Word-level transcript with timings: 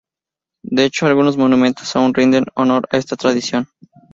De 0.63 0.83
hecho, 0.83 1.05
algunos 1.05 1.37
monumentos 1.37 1.95
aún 1.95 2.15
rinden 2.15 2.45
honor 2.55 2.87
a 2.91 2.97
esta 2.97 3.15
tradición. 3.15 3.69